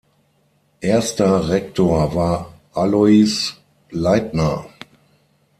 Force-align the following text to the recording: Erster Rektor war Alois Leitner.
Erster 0.79 1.49
Rektor 1.49 2.15
war 2.15 2.51
Alois 2.73 3.53
Leitner. 3.91 4.65